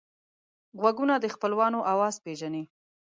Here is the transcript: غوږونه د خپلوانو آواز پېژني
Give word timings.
غوږونه 0.79 1.15
د 1.19 1.25
خپلوانو 1.33 1.79
آواز 1.93 2.15
پېژني 2.23 2.63